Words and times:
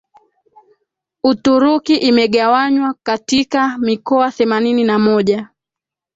Uturuki 1.23 1.95
imegawanywa 1.95 2.93
katika 3.03 3.77
mikoa 3.77 4.31
themanini 4.31 4.83
na 4.83 4.99
moja 4.99 5.49